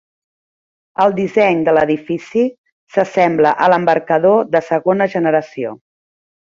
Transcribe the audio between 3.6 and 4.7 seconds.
a l'embarcador de